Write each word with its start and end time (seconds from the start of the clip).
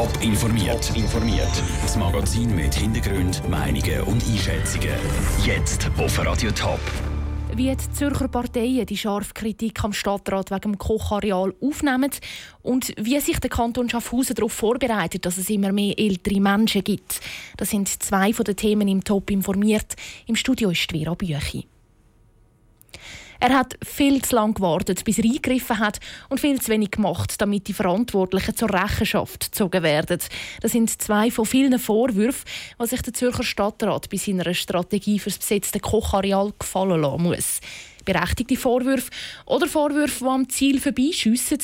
Top 0.00 0.22
informiert. 0.22 0.96
informiert. 0.96 1.62
Das 1.82 1.94
Magazin 1.94 2.56
mit 2.56 2.74
Hintergrund, 2.74 3.46
Meinungen 3.50 4.00
und 4.06 4.24
Einschätzungen. 4.26 4.94
Jetzt 5.44 5.90
auf 5.98 6.18
Radio 6.24 6.50
Top. 6.52 6.80
Wie 7.54 7.76
die 7.76 7.92
Zürcher 7.92 8.28
Parteien 8.28 8.86
die 8.86 8.96
scharfe 8.96 9.34
Kritik 9.34 9.84
am 9.84 9.92
Stadtrat 9.92 10.50
wegen 10.50 10.72
dem 10.72 10.78
Kochareal 10.78 11.52
aufnehmen 11.60 12.12
und 12.62 12.94
wie 12.96 13.20
sich 13.20 13.40
der 13.40 13.50
Kanton 13.50 13.90
Schaffhausen 13.90 14.36
darauf 14.36 14.54
vorbereitet, 14.54 15.26
dass 15.26 15.36
es 15.36 15.50
immer 15.50 15.70
mehr 15.70 15.98
ältere 15.98 16.40
Menschen 16.40 16.82
gibt. 16.82 17.20
Das 17.58 17.68
sind 17.68 17.86
zwei 18.02 18.32
von 18.32 18.46
den 18.46 18.56
Themen 18.56 18.88
im 18.88 19.04
Top 19.04 19.30
informiert. 19.30 19.96
Im 20.26 20.34
Studio 20.34 20.70
ist 20.70 20.90
Vera 20.92 21.12
Büchi. 21.12 21.66
Er 23.40 23.56
hat 23.56 23.78
viel 23.82 24.20
zu 24.20 24.36
lange 24.36 24.52
gewartet, 24.52 25.02
bis 25.04 25.18
er 25.18 25.24
eingegriffen 25.24 25.78
hat 25.78 25.98
und 26.28 26.40
viel 26.40 26.60
zu 26.60 26.70
wenig 26.70 26.90
gemacht, 26.90 27.40
damit 27.40 27.68
die 27.68 27.72
Verantwortlichen 27.72 28.54
zur 28.54 28.70
Rechenschaft 28.70 29.46
gezogen 29.46 29.82
werden. 29.82 30.18
Das 30.60 30.72
sind 30.72 30.90
zwei 31.00 31.30
von 31.30 31.46
vielen 31.46 31.78
Vorwürfen, 31.78 32.44
was 32.76 32.90
sich 32.90 33.00
der 33.00 33.14
Zürcher 33.14 33.42
Stadtrat 33.42 34.10
bei 34.10 34.18
seiner 34.18 34.52
Strategie 34.52 35.18
für 35.18 35.30
das 35.30 35.38
besetzte 35.38 35.80
Kochareal 35.80 36.52
gefallen 36.58 37.00
lassen 37.00 37.22
muss 37.22 37.60
berechtigte 38.04 38.56
Vorwürfe 38.56 39.10
oder 39.46 39.66
Vorwürfe, 39.66 40.24
die 40.24 40.30
am 40.30 40.48
Ziel 40.48 40.80
vorbeischiessen. 40.80 41.58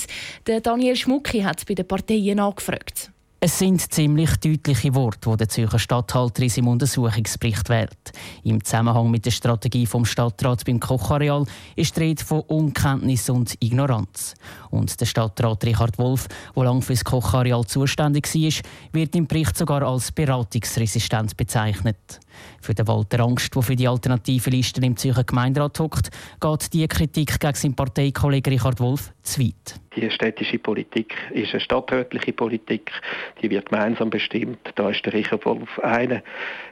Daniel 0.63 0.95
Schmucki 0.95 1.41
hat 1.41 1.67
bei 1.67 1.75
den 1.75 1.89
Parteien 1.89 2.39
angefragt. 2.39 3.11
Es 3.47 3.61
sind 3.61 3.81
ziemlich 3.81 4.35
deutliche 4.39 4.93
Worte, 4.97 5.31
die 5.31 5.37
der 5.37 5.49
Zürcher 5.49 5.79
Stadthalter 5.79 6.43
in 6.43 6.49
seinem 6.49 6.67
Untersuchungsbericht 6.67 7.69
wählt. 7.69 8.13
Im 8.43 8.65
Zusammenhang 8.65 9.09
mit 9.09 9.25
der 9.25 9.31
Strategie 9.31 9.87
vom 9.87 10.05
Stadtrat 10.05 10.65
beim 10.65 10.81
Kochareal 10.81 11.47
ist 11.77 11.97
die 11.97 12.01
Rede 12.01 12.25
von 12.25 12.41
Unkenntnis 12.41 13.31
und 13.31 13.55
Ignoranz. 13.61 14.35
Und 14.71 15.01
der 15.01 15.07
Stadtrat 15.07 15.65
Richard 15.65 15.97
Wolf, 15.97 16.27
der 16.57 16.65
lange 16.65 16.83
für 16.83 16.95
das 16.95 17.05
Kochareal 17.05 17.65
zuständig 17.65 18.27
war, 18.35 18.63
wird 18.91 19.15
im 19.15 19.29
Bericht 19.29 19.57
sogar 19.57 19.83
als 19.85 20.11
beratungsresistent 20.11 21.37
bezeichnet. 21.37 22.19
Für 22.61 22.75
den 22.75 22.89
Walter 22.89 23.21
Angst, 23.21 23.55
der 23.55 23.63
für 23.63 23.77
die 23.77 23.87
alternative 23.87 24.51
Liste 24.51 24.81
im 24.81 24.97
Zürcher 24.97 25.23
Gemeinderat 25.23 25.79
hockt, 25.79 26.11
geht 26.41 26.73
die 26.73 26.89
Kritik 26.89 27.39
gegen 27.39 27.55
seinen 27.55 27.77
Parteikollegen 27.77 28.53
Richard 28.53 28.81
Wolf 28.81 29.13
zu 29.23 29.41
weit. 29.41 29.81
Die 29.97 30.11
städtische 30.11 30.59
Politik 30.59 31.15
ist 31.31 31.53
eine 31.53 31.61
stadträtliche 31.61 32.35
Politik, 32.35 32.93
die 33.41 33.49
wird 33.49 33.71
gemeinsam 33.71 34.11
bestimmt. 34.11 34.59
Da 34.75 34.91
ist 34.91 35.05
der 35.07 35.15
Richard 35.15 35.47
Wolf 35.47 35.79
einer, 35.79 36.23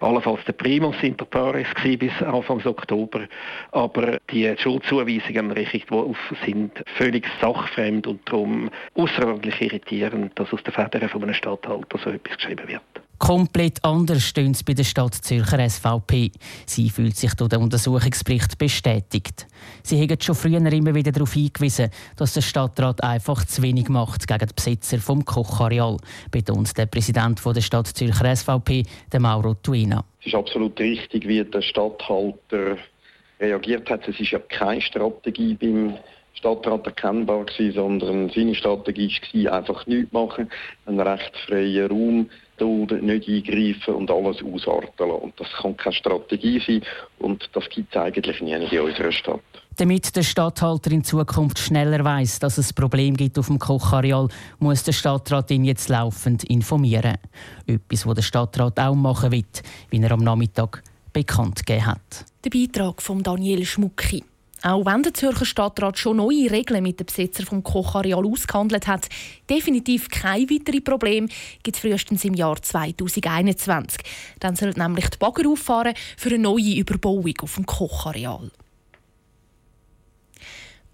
allenfalls 0.01 0.45
der 0.45 0.53
Primus 0.53 0.97
inter 1.03 1.25
pares 1.25 1.67
bis 1.83 2.13
Anfang 2.23 2.65
Oktober. 2.67 3.23
Aber 3.73 4.19
die 4.31 4.55
Schuldzuweisungen 4.59 5.47
an 5.47 5.53
Richard 5.53 5.91
Wolf 5.91 6.19
sind 6.45 6.73
völlig 6.97 7.27
sachfremd 7.41 8.07
und 8.07 8.29
darum 8.29 8.71
außerordentlich 8.95 9.61
irritierend, 9.61 10.39
dass 10.39 10.53
aus 10.53 10.63
der 10.63 10.75
Federn 10.75 11.09
von 11.09 11.23
einem 11.23 11.35
Stadthalter 11.35 11.99
so 11.99 12.11
etwas 12.11 12.37
geschrieben 12.37 12.69
wird. 12.69 12.83
Komplett 13.25 13.83
anders 13.83 14.23
stehen 14.23 14.55
bei 14.67 14.75
der 14.75 14.85
Stadt 14.85 15.15
Zürcher 15.15 15.67
SVP. 15.67 16.31
Sie 16.67 16.91
fühlt 16.91 17.17
sich 17.17 17.33
durch 17.33 17.49
den 17.49 17.63
Untersuchungsbericht 17.63 18.59
bestätigt. 18.59 19.47
Sie 19.83 19.99
haben 19.99 20.21
schon 20.21 20.35
früher 20.35 20.61
immer 20.71 20.95
wieder 20.95 21.11
darauf 21.11 21.33
hingewiesen, 21.33 21.89
dass 22.19 22.35
der 22.35 22.43
Stadtrat 22.43 23.03
einfach 23.03 23.47
zu 23.47 23.63
wenig 23.63 23.89
macht 23.89 24.29
gegen 24.29 24.47
die 24.47 24.55
Besitzer 24.55 24.99
vom 24.99 25.25
Kochareal, 25.25 25.97
betont 26.31 26.77
der 26.77 26.85
Präsident 26.85 27.41
der 27.43 27.63
Stadt 27.63 27.87
Zürcher 27.87 28.37
SVP, 28.37 28.83
Mauro 29.19 29.55
Tuina. 29.55 30.05
Es 30.21 30.27
ist 30.27 30.35
absolut 30.35 30.79
richtig, 30.79 31.27
wie 31.27 31.43
der 31.43 31.63
Stadthalter 31.63 32.77
reagiert 33.41 33.89
hat. 33.89 34.07
Es 34.07 34.21
ist 34.21 34.33
ja 34.33 34.39
keine 34.39 34.83
Strategie 34.83 35.55
beim 35.55 35.95
Stadtrat 36.35 36.85
erkennbar 36.85 37.47
sondern 37.73 38.29
seine 38.29 38.55
Strategie 38.55 39.11
war 39.45 39.53
einfach 39.55 39.87
nichts 39.87 40.13
machen, 40.13 40.51
einen 40.85 41.01
recht 41.01 41.33
freien 41.47 41.89
Raum 41.89 42.31
dulden, 42.59 43.07
nicht 43.07 43.29
eingreifen 43.29 43.95
und 43.95 44.11
alles 44.11 44.43
ausarten 44.43 45.09
lassen. 45.09 45.23
Und 45.23 45.41
das 45.41 45.49
kann 45.61 45.77
keine 45.77 45.95
Strategie 45.95 46.61
sein 46.65 46.83
und 47.19 47.49
das 47.53 47.69
gibt 47.69 47.95
es 47.95 48.01
eigentlich 48.01 48.41
nie 48.41 48.53
in 48.53 48.81
unserer 48.81 49.13
Stadt. 49.13 49.41
Damit 49.77 50.15
der 50.15 50.23
Stadthalter 50.23 50.93
in 50.93 51.03
Zukunft 51.03 51.59
schneller 51.59 52.05
weiß, 52.05 52.39
dass 52.39 52.59
es 52.59 52.73
Problem 52.73 53.17
gibt 53.17 53.39
auf 53.39 53.49
dem 53.49 53.59
Kochareal, 53.59 54.29
muss 54.61 54.85
der 54.85 54.93
Stadtrat 54.93 55.51
ihn 55.51 55.65
jetzt 55.65 55.89
laufend 55.89 56.45
informieren. 56.45 57.19
Etwas, 57.67 58.07
was 58.07 58.15
der 58.15 58.23
Stadtrat 58.23 58.79
auch 58.79 58.95
machen 58.95 59.33
wird, 59.33 59.63
wie 59.91 60.01
er 60.01 60.13
am 60.13 60.21
Nachmittag 60.21 60.83
bekannt 61.13 61.67
gegeben 61.67 61.87
hat. 61.87 62.25
Der 62.45 62.51
Beitrag 62.51 63.03
von 63.03 63.23
Daniel 63.23 63.65
Schmucki. 63.65 64.23
Auch 64.65 64.87
wenn 64.87 65.03
der 65.03 65.13
Zürcher 65.13 65.45
Stadtrat 65.45 65.99
schon 65.99 66.17
neue 66.17 66.51
Regeln 66.51 66.83
mit 66.83 66.99
den 66.99 67.05
Besitzern 67.05 67.45
vom 67.45 67.63
Kochareal 67.63 68.25
ausgehandelt 68.25 68.87
hat, 68.87 69.11
definitiv 69.51 70.09
kein 70.09 70.49
weiteres 70.49 70.83
Problem 70.83 71.29
gibt 71.63 71.77
es 71.77 71.83
frühestens 71.83 72.25
im 72.25 72.33
Jahr 72.33 72.61
2021. 72.63 74.01
Dann 74.41 74.57
soll 74.57 74.71
nämlich 74.71 75.11
die 75.11 75.19
Bagger 75.19 75.51
auffahren 75.51 75.93
für 76.17 76.31
eine 76.31 76.39
neue 76.39 76.77
Überbauung 76.77 77.35
auf 77.43 77.57
dem 77.57 77.67
Kochareal. 77.67 78.51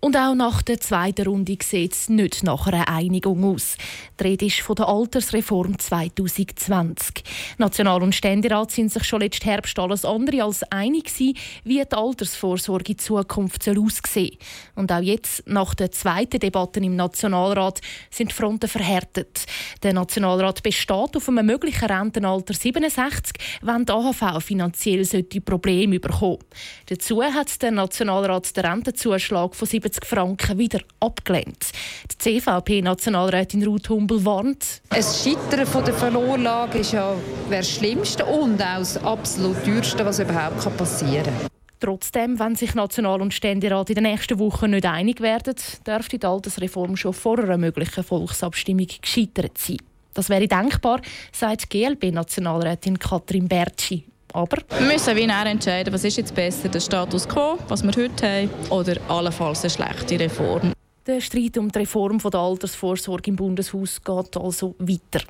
Und 0.02 0.16
auch 0.16 0.34
nach 0.34 0.62
der 0.62 0.80
zweiten 0.80 1.26
Runde 1.26 1.58
sieht 1.62 1.92
es 1.92 2.08
nicht 2.08 2.42
nach 2.42 2.66
einer 2.66 2.88
Einigung 2.88 3.44
aus. 3.44 3.76
Die 4.18 4.24
Rede 4.24 4.46
ist 4.46 4.60
von 4.60 4.74
der 4.76 4.88
Altersreform 4.88 5.78
2020. 5.78 7.22
National- 7.58 8.02
und 8.02 8.14
Ständerat 8.14 8.70
sind 8.70 8.90
sich 8.90 9.04
schon 9.04 9.20
letzten 9.20 9.44
Herbst 9.44 9.78
alles 9.78 10.06
andere 10.06 10.42
als 10.42 10.62
einig 10.72 11.04
gewesen, 11.04 11.36
wie 11.64 11.84
die 11.84 11.94
Altersvorsorge 11.94 12.92
in 12.92 12.98
Zukunft 12.98 13.62
soll 13.62 13.78
aussehen 13.78 14.38
Und 14.74 14.90
auch 14.90 15.02
jetzt, 15.02 15.46
nach 15.46 15.74
der 15.74 15.90
zweiten 15.92 16.40
Debatte 16.40 16.80
im 16.80 16.96
Nationalrat, 16.96 17.82
sind 18.10 18.30
die 18.30 18.34
Fronten 18.34 18.68
verhärtet. 18.68 19.44
Der 19.82 19.92
Nationalrat 19.92 20.62
besteht 20.62 21.14
auf 21.14 21.28
einem 21.28 21.44
möglichen 21.44 21.84
Rentenalter 21.84 22.54
67, 22.54 23.36
wenn 23.60 23.84
die 23.84 23.92
AHV 23.92 24.42
finanziell 24.42 25.04
Probleme 25.44 26.00
bekommen 26.00 26.38
Dazu 26.86 27.22
hat 27.22 27.60
der 27.60 27.70
Nationalrat 27.70 28.56
den 28.56 28.64
Rentenzuschlag 28.64 29.54
von 29.54 29.68
70 29.68 29.89
70 29.90 30.06
Franken 30.06 30.58
wieder 30.58 30.80
abgelehnt. 31.00 31.72
Die 32.12 32.40
CVP-Nationalrätin 32.40 33.64
Ruth 33.64 33.88
Humbel 33.88 34.24
warnt. 34.24 34.82
Ein 34.90 35.02
Scheitern 35.02 35.66
von 35.66 35.84
der 35.84 35.94
Verlorlage 35.94 36.78
ist 36.78 36.92
ja 36.92 37.14
das 37.50 37.70
Schlimmste 37.70 38.24
und 38.24 38.62
auch 38.62 38.78
das 38.78 39.02
absolut 39.02 39.64
teuerste, 39.64 40.04
was 40.04 40.20
überhaupt 40.20 40.76
passieren 40.76 41.24
kann. 41.24 41.48
Trotzdem, 41.80 42.38
wenn 42.38 42.56
sich 42.56 42.74
National- 42.74 43.22
und 43.22 43.34
Ständerat 43.34 43.88
in 43.88 43.94
den 43.96 44.04
nächsten 44.04 44.38
Wochen 44.38 44.70
nicht 44.70 44.84
einig 44.84 45.20
werden, 45.20 45.54
dürfte 45.86 46.18
die 46.18 46.26
Altersreform 46.26 46.96
schon 46.96 47.14
vor 47.14 47.38
einer 47.38 47.56
möglichen 47.56 48.04
Volksabstimmung 48.04 48.86
gescheitert 49.00 49.56
sein. 49.56 49.78
Das 50.12 50.28
wäre 50.28 50.46
denkbar, 50.46 51.00
sagt 51.32 51.70
GLB-Nationalrätin 51.70 52.98
Katrin 52.98 53.48
Bertschi. 53.48 54.04
Aber 54.32 54.58
wir 54.78 54.86
müssen 54.86 55.16
wie 55.16 55.22
entscheiden, 55.22 55.92
was 55.92 56.04
ist 56.04 56.16
jetzt 56.16 56.34
besser, 56.34 56.68
der 56.68 56.80
Status 56.80 57.28
quo, 57.28 57.58
was 57.68 57.82
wir 57.82 57.92
heute 57.96 58.26
haben, 58.26 58.50
oder 58.70 58.96
allenfalls 59.08 59.62
eine 59.62 59.70
schlechte 59.70 60.20
Reform. 60.20 60.72
Der 61.06 61.20
Streit 61.20 61.58
um 61.58 61.70
die 61.70 61.78
Reform 61.78 62.18
der 62.18 62.40
Altersvorsorge 62.40 63.30
im 63.30 63.36
Bundeshaus 63.36 64.00
geht 64.02 64.36
also 64.36 64.74
weiter. 64.78 65.24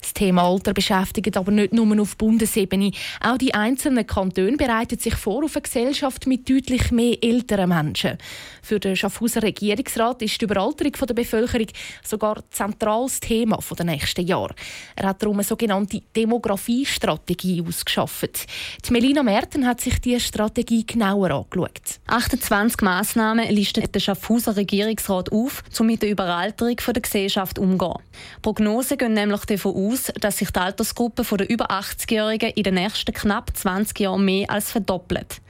Das 0.00 0.14
Thema 0.14 0.42
Alter 0.42 0.72
beschäftigt 0.72 1.36
aber 1.36 1.52
nicht 1.52 1.72
nur 1.72 2.00
auf 2.00 2.16
Bundesebene. 2.16 2.92
Auch 3.20 3.38
die 3.38 3.54
einzelnen 3.54 4.06
Kantone 4.06 4.56
bereiten 4.56 4.98
sich 4.98 5.14
vor 5.14 5.44
auf 5.44 5.56
eine 5.56 5.62
Gesellschaft 5.62 6.26
mit 6.26 6.48
deutlich 6.48 6.90
mehr 6.90 7.16
älteren 7.22 7.68
Menschen. 7.68 8.18
Für 8.62 8.80
den 8.80 8.96
Schaffhauser 8.96 9.42
Regierungsrat 9.42 10.22
ist 10.22 10.40
die 10.40 10.44
Überalterung 10.44 10.92
der 10.92 11.14
Bevölkerung 11.14 11.66
sogar 12.02 12.42
zentrales 12.50 13.20
Thema 13.20 13.58
der 13.76 13.86
nächsten 13.86 14.26
Jahre. 14.26 14.54
Er 14.96 15.08
hat 15.08 15.22
darum 15.22 15.36
eine 15.36 15.44
sogenannte 15.44 16.02
Demografiestrategie 16.16 17.62
ausgeschafft. 17.66 18.46
Die 18.86 18.92
Melina 18.92 19.22
Merten 19.22 19.66
hat 19.66 19.80
sich 19.80 20.00
diese 20.00 20.20
Strategie 20.20 20.86
genauer 20.86 21.30
angeschaut. 21.30 22.00
28 22.06 22.80
Massnahmen 22.82 23.48
listet 23.50 23.94
der 23.94 24.00
Schaffhauser 24.00 24.56
Regierungsrat 24.56 25.32
auf, 25.32 25.62
um 25.78 25.86
mit 25.86 26.02
der 26.02 26.10
Überalterung 26.10 26.76
der 26.76 27.02
Gesellschaft 27.02 27.58
umzugehen. 27.58 28.02
Prognosen 28.42 28.98
gehen 28.98 29.14
nämlich 29.14 29.44
davon 29.44 29.63
aus, 29.70 30.12
dass 30.20 30.38
sich 30.38 30.50
die 30.50 30.58
Altersgruppe 30.60 31.24
der 31.36 31.48
über 31.48 31.70
80-Jährigen 31.70 32.50
in 32.50 32.62
den 32.62 32.74
nächsten 32.74 33.12
knapp 33.12 33.56
20 33.56 34.00
Jahren 34.00 34.24
mehr 34.24 34.50
als 34.50 34.70
verdoppelt. 34.70 35.40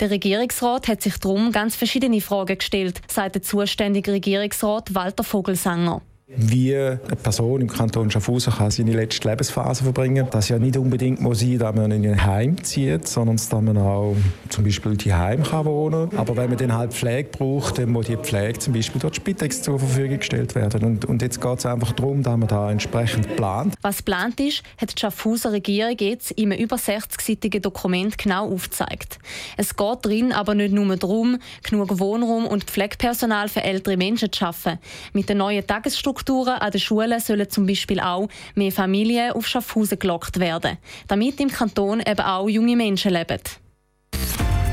Der 0.00 0.10
Regierungsrat 0.10 0.88
hat 0.88 1.02
sich 1.02 1.18
darum 1.18 1.52
ganz 1.52 1.76
verschiedene 1.76 2.20
Fragen 2.20 2.58
gestellt, 2.58 3.00
sagt 3.08 3.34
der 3.34 3.42
zuständige 3.42 4.12
Regierungsrat 4.12 4.94
Walter 4.94 5.24
Vogelsanger 5.24 6.02
wie 6.26 6.74
eine 6.74 6.98
Person 7.22 7.60
im 7.60 7.68
Kanton 7.68 8.10
Schaffhausen 8.10 8.54
kann 8.54 8.70
seine 8.70 8.92
letzte 8.92 9.28
Lebensphase 9.28 9.84
verbringen. 9.84 10.26
Das 10.30 10.48
ja 10.48 10.58
nicht 10.58 10.78
unbedingt 10.78 11.20
muss 11.20 11.40
sein, 11.40 11.58
dass 11.58 11.74
man 11.74 11.90
in 11.90 12.06
ein 12.06 12.24
Heim 12.24 12.64
zieht, 12.64 13.06
sondern 13.06 13.36
dass 13.36 13.52
man 13.52 13.76
auch 13.76 14.16
zum 14.48 14.64
Beispiel 14.64 14.96
die 14.96 15.12
Heim 15.12 15.42
kann 15.42 15.66
wohnen 15.66 16.08
kann. 16.08 16.18
Aber 16.18 16.34
wenn 16.38 16.48
man 16.48 16.58
dann 16.58 16.72
halt 16.72 16.94
Pflege 16.94 17.28
braucht, 17.28 17.76
dann 17.76 17.90
muss 17.90 18.06
die 18.06 18.16
Pflege 18.16 18.58
zum 18.58 18.72
Beispiel 18.72 19.02
dort 19.02 19.16
Spitex 19.16 19.60
zur 19.60 19.78
Verfügung 19.78 20.18
gestellt 20.18 20.54
werden. 20.54 20.82
Und, 20.84 21.04
und 21.04 21.20
jetzt 21.20 21.42
geht 21.42 21.58
es 21.58 21.66
einfach 21.66 21.92
darum, 21.92 22.22
dass 22.22 22.36
man 22.38 22.48
da 22.48 22.70
entsprechend 22.70 23.36
plant. 23.36 23.74
Was 23.82 23.98
geplant 23.98 24.40
ist, 24.40 24.62
hat 24.78 24.96
die 24.96 25.00
Schaffhauser 25.00 25.52
Regierung 25.52 25.96
jetzt 25.98 26.30
in 26.30 26.52
einem 26.52 26.62
über 26.62 26.76
60-seitigen 26.76 27.60
Dokument 27.60 28.16
genau 28.16 28.50
aufgezeigt. 28.50 29.18
Es 29.58 29.76
geht 29.76 29.98
drin 30.00 30.32
aber 30.32 30.54
nicht 30.54 30.72
nur 30.72 30.96
darum, 30.96 31.38
genug 31.62 31.98
Wohnraum 31.98 32.46
und 32.46 32.64
Pflegepersonal 32.64 33.50
für 33.50 33.62
ältere 33.62 33.98
Menschen 33.98 34.32
zu 34.32 34.38
schaffen. 34.38 34.78
Mit 35.12 35.28
der 35.28 35.36
neuen 35.36 35.66
Tagesstruktur 35.66 36.13
Infrastrukturen 36.14 36.60
an 36.60 36.70
den 36.70 36.80
Schulen 36.80 37.20
sollen 37.20 37.50
zum 37.50 37.66
Beispiel 37.66 38.00
auch 38.00 38.28
mehr 38.54 38.72
Familien 38.72 39.32
auf 39.32 39.46
Schaffhausen 39.46 39.98
gelockt 39.98 40.38
werden, 40.38 40.78
damit 41.08 41.40
im 41.40 41.50
Kanton 41.50 42.00
eben 42.00 42.20
auch 42.20 42.48
junge 42.48 42.76
Menschen 42.76 43.12
leben. 43.12 43.40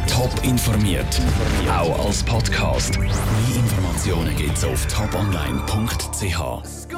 Top 0.07 0.31
informiert, 0.43 1.19
auch 1.67 2.05
als 2.05 2.23
Podcast. 2.23 2.99
Mehr 2.99 3.09
Informationen 3.55 4.35
gibt's 4.35 4.63
auf 4.63 4.85
toponline.ch. 4.87 6.91